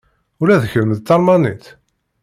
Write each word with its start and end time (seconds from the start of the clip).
Ula 0.41 0.61
d 0.63 0.65
kemm 0.71 0.91
d 0.97 0.99
Talmanit? 1.01 1.65